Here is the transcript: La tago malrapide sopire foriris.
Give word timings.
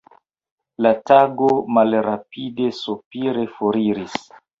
La 0.85 0.91
tago 1.11 1.49
malrapide 1.75 2.71
sopire 2.79 3.45
foriris. 3.59 4.17